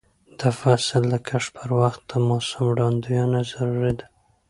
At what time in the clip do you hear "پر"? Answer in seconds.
1.57-1.69